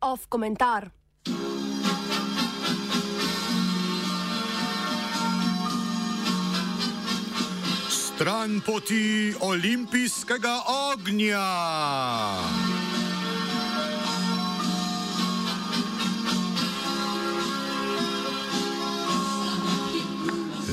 [0.00, 0.90] Off komentar.
[7.88, 11.46] Stran poti olimpijskega ognja.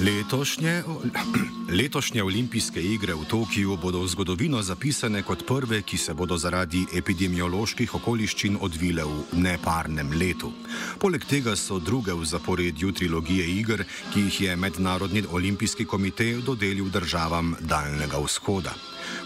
[0.06, 0.84] Letošnje,
[1.82, 6.84] letošnje olimpijske igre v Tokiu bodo v zgodovino zapisane kot prve, ki se bodo zaradi
[6.94, 10.52] epidemioloških okoliščin odvile v neparnem letu.
[11.02, 13.82] Poleg tega so druge v zaporedju trilogije iger,
[14.14, 18.78] ki jih je Mednarodni olimpijski komitej dodelil državam Daljnega vzhoda.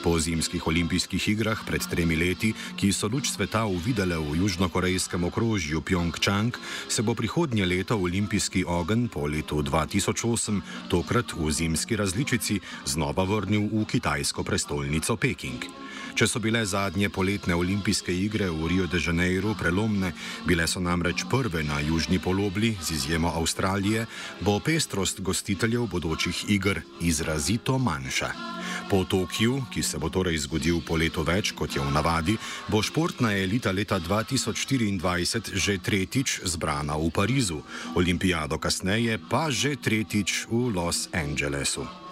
[0.04, 5.82] Po zimskih olimpijskih igrah pred tremi leti, ki so luč sveta uvidele v južnokorejskem okrožju
[5.82, 6.56] Pjongčang,
[6.88, 13.68] se bo prihodnje leto olimpijski ogenj po letu 2008, tokrat v zimski različici, znova vrnil
[13.68, 15.68] v kitajsko prestolnico Peking.
[16.16, 20.14] Če so bile zadnje poletne olimpijske igre v Rio de Janeiro prelomne,
[20.48, 24.08] bile so namreč prve na južni polobli, z izjemo Avstralije,
[24.42, 28.59] bo pestrost gostiteljev bodočih iger izrazito manjša.
[28.88, 32.38] Po Tokiu, ki se bo torej zgodil po letu več kot je v navadi,
[32.72, 37.60] bo športna elita leta 2024 že tretjič zbrana v Parizu,
[38.00, 42.09] olimpijado kasneje pa že tretjič v Los Angelesu.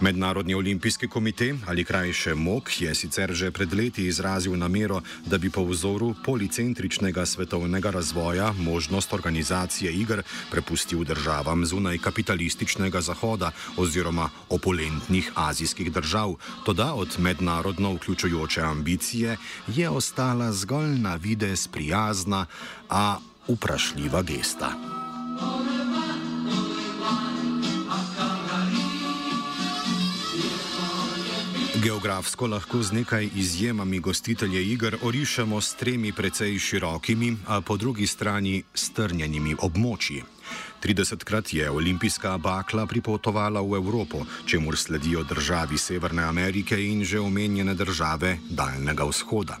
[0.00, 5.50] Mednarodni olimpijski komitej ali krajše MOK je sicer že pred leti izrazil namero, da bi
[5.50, 15.32] po vzoru policentričnega svetovnega razvoja možnost organizacije iger prepustil državam zunaj kapitalističnega zahoda oziroma opulentnih
[15.34, 16.34] azijskih držav.
[16.64, 22.46] Toda od mednarodno vključujoče ambicije je ostala zgolj na vides prijazna,
[22.90, 24.72] a vprašljiva gesta.
[31.76, 38.06] Geografsko lahko z nekaj izjemami gostitelje iger orišemo s tremi precej širokimi, a po drugi
[38.06, 40.22] strani strnjenimi območji.
[40.82, 47.74] 30krat je olimpijska bakla pripotovala v Evropo, čemu sledijo državi Severne Amerike in že omenjene
[47.74, 49.58] države Daljnega vzhoda.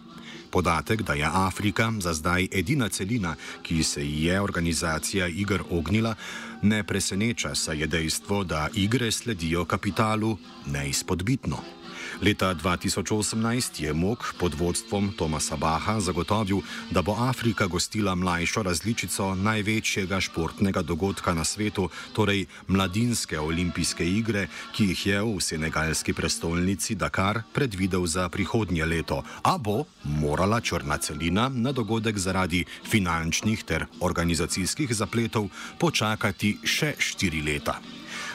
[0.50, 6.14] Podatek, da je Afrika za zdaj edina celina, ki se ji je organizacija iger ognila,
[6.62, 11.75] ne preseneča, saj je dejstvo, da igre sledijo kapitalu neizpodbitno.
[12.22, 16.60] Leta 2018 je MOK pod vodstvom Tomasa Baha zagotovil,
[16.90, 24.48] da bo Afrika gostila mlajšo različico največjega športnega dogodka na svetu, torej mladinske olimpijske igre,
[24.72, 30.98] ki jih je v senegalski prestolnici Dakar predvidel za prihodnje leto, a bo morala črna
[30.98, 37.76] celina na dogodek zaradi finančnih ter organizacijskih zapletov počakati še štiri leta.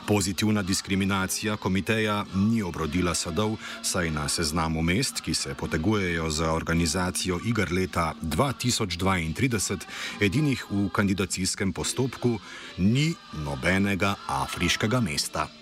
[0.07, 7.39] Pozitivna diskriminacija komiteja ni obrodila sadov, saj na seznamu mest, ki se potegujejo za organizacijo
[7.45, 9.77] igr leta 2032,
[10.19, 12.39] edinih v kandidacijskem postopku,
[12.77, 13.13] ni
[13.45, 15.60] nobenega afriškega mesta.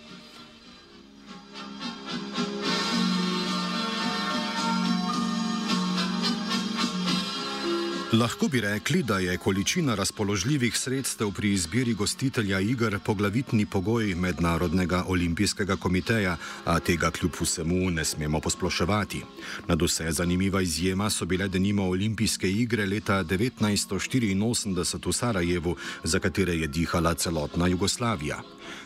[8.14, 15.03] Lahko bi rekli, da je količina razpoložljivih sredstev pri izbiri gostitelja iger poglavitni pogoj Mednarodnega
[15.08, 19.22] olimpijskega komiteja, a tega kljub vsemu ne smemo posploševati.
[19.68, 26.53] Nad vse zanimiva izjema so bile denimo olimpijske igre leta 1984 v Sarajevu, za katere
[26.53, 28.41] je dihala celotna Jugoslavija.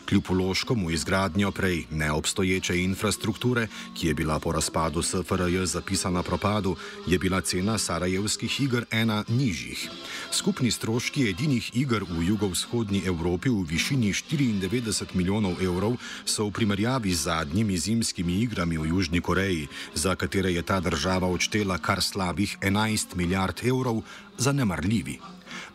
[0.08, 6.76] Kljub uložkom v izgradnjo prej neobstoječe infrastrukture, ki je bila po razpadu SFRJ zapisana propadu,
[7.06, 9.90] je bila cena sarajevskih iger ena nižjih.
[10.34, 15.94] Skupni stroški edinih iger v jugovzhodni Evropi v višini 94 milijonov evrov
[16.24, 21.28] so v primerjavi z zadnjimi zimskimi igrami v Južni Koreji, za katere je ta država
[21.28, 24.02] odštela kar slabih 11 milijard evrov,
[24.38, 25.20] zanemarljivi.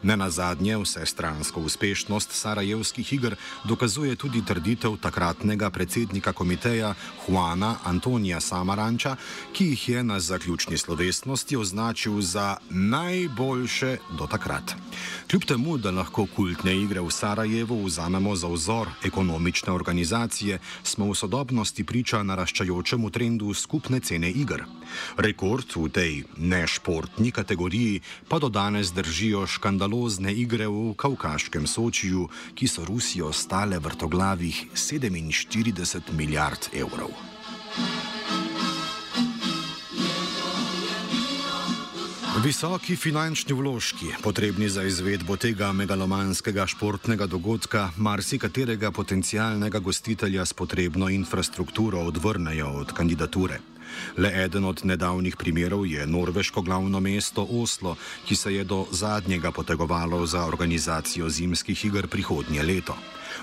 [0.04, 6.94] Ne na zadnje, vse stransko uspešnost Sarajevskih igr dokazuje tudi trditev takratnega predsednika komiteja
[7.28, 9.16] Juana Antonija Samaranča,
[9.54, 14.76] ki jih je na zaključni slovesnosti označil za najboljše do takrat.
[15.30, 21.16] Kljub temu, da lahko kultne igre v Sarajevu vzamemo za vzor ekonomične organizacije, smo v
[21.16, 24.64] sodobnosti priča naraščajočemu trendu skupne cene igr.
[25.18, 29.79] Rekord v tej nešportni kategoriji pa do danes držijo škandalozne
[30.32, 37.12] igre v Kaukaškem Sočiju, ki so Rusijo stale vrtoglavih 47 milijard evrov.
[42.44, 51.10] Visoki finančni vložki, potrebni za izvedbo tega megalomanskega športnega dogodka, marsikaterega potencialnega gostitelja s potrebno
[51.10, 53.60] infrastrukturo odvrnejo od kandidature.
[54.18, 57.96] Le eden od nedavnih primerov je norveško glavno mesto Oslo,
[58.26, 62.96] ki se je do zadnjega potegovalo za organizacijo zimskih iger prihodnje leto.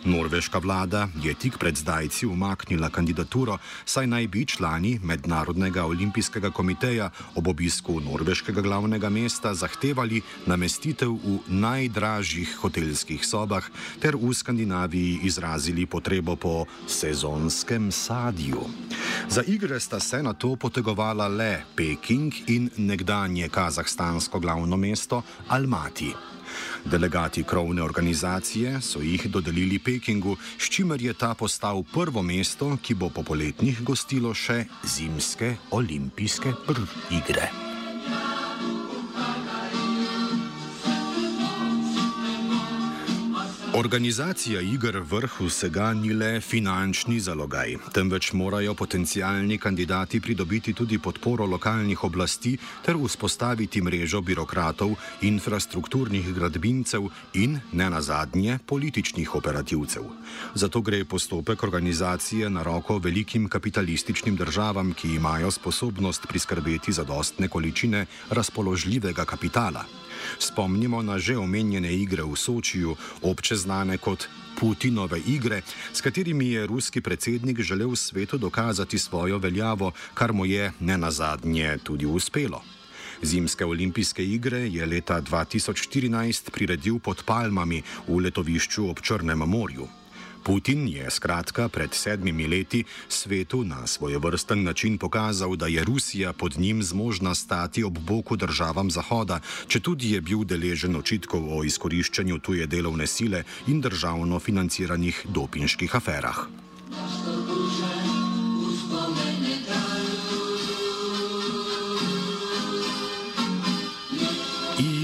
[0.05, 7.11] Norveška vlada je tik pred zdajci umaknila kandidaturo, saj naj bi člani Mednarodnega olimpijskega komiteja
[7.35, 13.65] ob obisku norveškega glavnega mesta zahtevali namestitev v najdražjih hotelskih sobah
[14.01, 18.65] ter v Skandinaviji izrazili potrebo po sezonskem sadju.
[19.29, 26.36] Za igre sta se na to potegovala le Peking in nekdanje kazahstansko glavno mesto Almaty.
[26.85, 32.95] Delegati krovne organizacije so jih dodelili Pekingu, s čimer je ta postal prvo mesto, ki
[32.95, 36.53] bo po poletnih gostilo še zimske olimpijske
[37.11, 37.66] igre.
[43.77, 51.45] Organizacija iger vrh vsega ni le finančni zalogaj, temveč morajo potencijalni kandidati pridobiti tudi podporo
[51.47, 52.55] lokalnih oblasti
[52.87, 60.09] ter vzpostaviti mrežo birokratov, infrastrukturnih gradbincev in, ne nazadnje, političnih operativcev.
[60.55, 68.07] Zato gre postopek organizacije na roko velikim kapitalističnim državam, ki imajo sposobnost priskrbeti zadostne količine
[68.31, 69.85] razpoložljivega kapitala.
[70.39, 74.29] Spomnimo na že omenjene igre v Sočiju, obče znane kot
[74.61, 80.73] Putinove igre, s katerimi je ruski predsednik želel svetu dokazati svojo veljavo, kar mu je
[80.81, 82.63] ne nazadnje tudi uspelo.
[83.23, 89.89] Zimske olimpijske igre je leta 2014 priredil pod palmami v letovišču ob Črnem morju.
[90.47, 96.59] Putin je skratka pred sedmimi leti svetu na svojevrsten način pokazal, da je Rusija pod
[96.59, 102.39] njim zmožna stati ob boku državam Zahoda, če tudi je bil deležen očitkov o izkoriščanju
[102.39, 106.66] tuje delovne sile in državno financiranih dopinških aferah.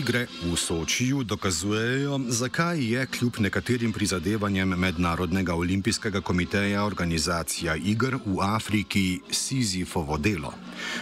[0.02, 8.40] Igre v Sočiju dokazujejo, zakaj je kljub nekaterim prizadevanjem Mednarodnega olimpijskega komiteja organizacija iger v
[8.40, 10.54] Afriki Sizifovo delo.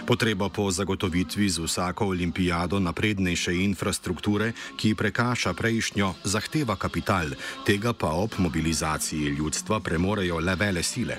[0.06, 7.34] Potreba po zagotovitvi z vsako olimpijado naprednejše infrastrukture, ki prekaša prejšnjo, zahteva kapital,
[7.66, 11.16] tega pa ob mobilizaciji ljudstva premorejo le vele sile.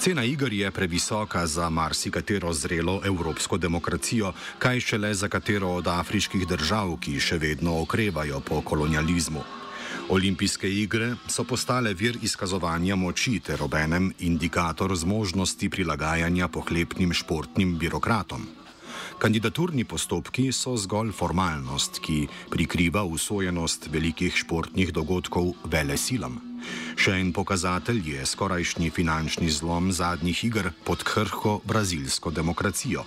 [0.00, 6.46] Cena iger je previsoka za marsikatero zrelo evropsko demokracijo, kaj šele za katero od afriških
[6.48, 9.59] držav, ki še vedno okrevajo po kolonializmu.
[10.10, 18.48] Olimpijske igre so postale vir izkazovanja moči ter obenem indikator zmožnosti prilagajanja pohlepnim športnim birokratom.
[19.20, 26.38] Kandidaturni postopki so zgolj formalnost, ki prikriva usojenost velikih športnih dogodkov vele silam.
[26.96, 33.04] Še en pokazatelj je skorajšnji finančni zlom zadnjih iger pod krhko brazilsko demokracijo.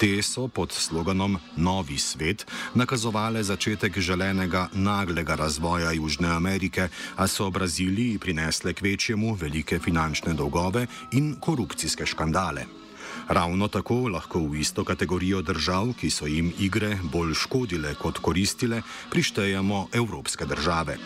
[0.00, 7.50] Te so pod sloganom Novi svet nakazovale začetek želenega naglega razvoja Južne Amerike, a so
[7.50, 12.81] Braziliji prinesle k večjemu velike finančne dolgove in korupcijske škandale.
[13.28, 18.82] Ravno tako lahko v isto kategorijo držav, ki so jim igre bolj škodile kot koristile,
[19.10, 20.98] prištejemo evropske države.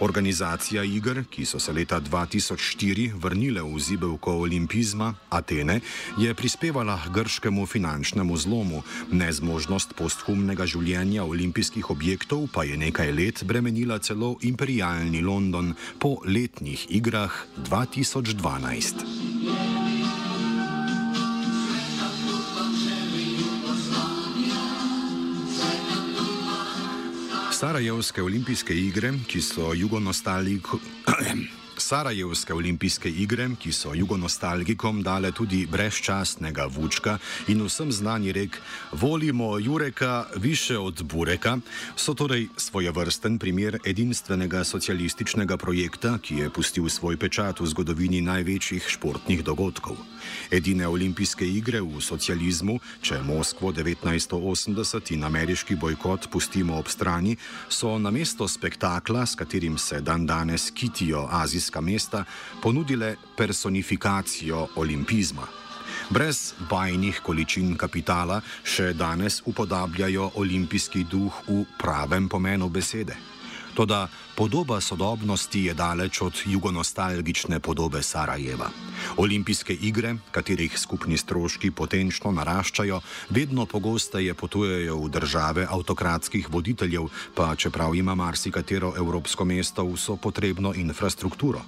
[0.00, 5.80] Organizacija iger, ki so se leta 2004 vrnile v zibelko olimpizma, Atene,
[6.18, 13.44] je prispevala k grškemu finančnemu zlomu, nezmožnost posthumnega življenja olimpijskih objektov pa je nekaj let
[13.44, 19.33] bremenila celo imperialni London po letnih igrah 2012.
[27.54, 30.80] Sarajevske olimpijske igre, ki so jugonostalgijo.
[31.84, 37.18] Sarajevske olimpijske igre, ki so jugonostalgikom dale tudi brezčasnega vučka
[37.52, 38.56] in vsem znani rek:
[38.92, 41.58] Volimo Jureka više od Bureka,
[41.96, 48.88] so torej svojevrsten primer edinstvenega socialističnega projekta, ki je pustil svoj pečat v zgodovini največjih
[48.88, 49.96] športnih dogodkov.
[50.50, 57.36] Edine olimpijske igre v socializmu, če Moskvo 1980 in ameriški bojkot pustimo ob strani,
[57.68, 62.24] so namesto spektakla, s katerim se dan danes kitijo azijske olimpijska mesta
[62.62, 65.46] ponudile personifikacijo olimpizma.
[66.10, 73.16] Brez bajnih količin kapitala še danes upodabljajo olimpijski duh v pravem pomenu besede.
[73.74, 78.70] Toda podoba sodobnosti je daleč od jugonostalgične podobe Sarajeva.
[79.16, 83.00] Olimpijske igre, katerih skupni stroški potenčno naraščajo,
[83.30, 90.74] vedno pogosteje potujejo v države avtokratskih voditeljev, pa čeprav ima marsikatero evropsko mesto vso potrebno
[90.74, 91.62] infrastrukturo.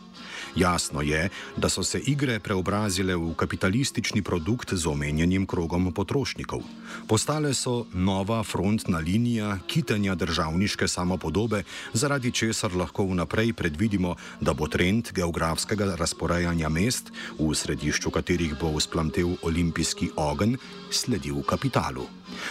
[0.57, 6.63] Jasno je, da so se igre preobrazile v kapitalistični produkt z omenjenim krogom potrošnikov.
[7.09, 14.69] Postale so nova frontna linija kitenja državniške samopodobe, zaradi česar lahko vnaprej predvidimo, da bo
[14.69, 20.57] trend geografskega razporejanja mest, v središču katerih bo vzplamtev olimpijski ogenj,
[20.91, 22.07] sledil kapitalu.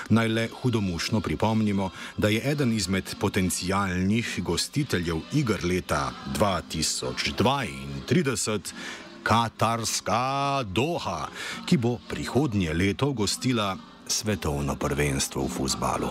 [0.09, 8.59] Naj le hudomušno pripomnimo, da je eden izmed potencijalnih gostiteljev igr leta 2032
[9.25, 11.25] Katarska Doha,
[11.65, 16.09] ki bo prihodnje leto gostila svetovno prvenstvo v futbalu.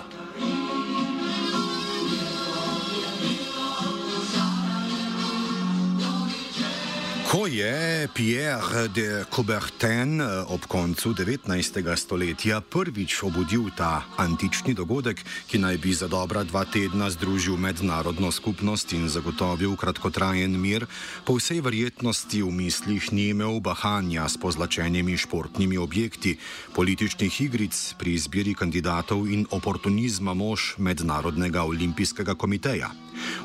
[7.34, 11.82] Ko je Pierre de Coubertin eh, ob koncu 19.
[11.98, 15.18] stoletja prvič obudil ta antični dogodek,
[15.50, 20.86] ki naj bi za dobra dva tedna združil mednarodno skupnost in zagotovil kratkotrajen mir,
[21.26, 26.38] po vsej verjetnosti v mislih ni imel bahanja s pozlačenimi športnimi objekti,
[26.70, 32.94] političnih igric pri izbiri kandidatov in oportunizma mož Mednarodnega olimpijskega komiteja.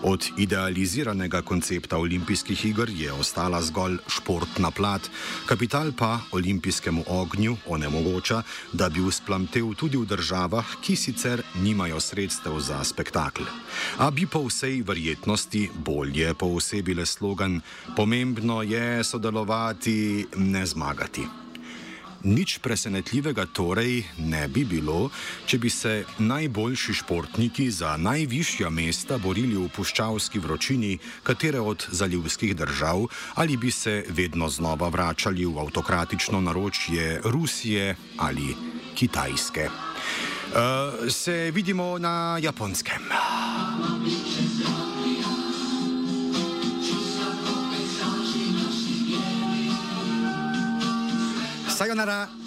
[0.04, 5.02] Od idealiziranega koncepta olimpijskih iger je ostala zgolj športna plat,
[5.46, 8.42] kapital pa olimpijskemu ognju onemogoča,
[8.74, 13.44] da bi usplamtev tudi v državah, ki sicer nimajo sredstev za spektakl.
[13.98, 17.62] A bi po vsej verjetnosti bolje poosebile slogan:
[17.96, 21.49] Pomembno je sodelovati, ne zmagati.
[22.24, 25.10] Nič presenetljivega torej ne bi bilo,
[25.48, 32.56] če bi se najboljši športniki za najvišja mesta borili v puščavski vročini katere od zalivskih
[32.56, 38.56] držav ali bi se vedno znova vračali v avtokratično naročje Rusije ali
[38.96, 39.70] Kitajske.
[39.70, 43.02] Uh, se vidimo na japonskem.
[51.80, 52.39] さよなら。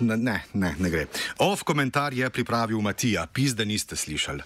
[0.00, 1.06] Ne, ne, ne gre.
[1.38, 4.42] Ov komentar je pripravil Matija, pizde niste slišali.